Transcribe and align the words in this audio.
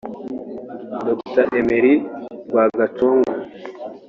Dr 1.07 1.45
Emile 1.59 1.93
Rwagacongo 2.47 3.33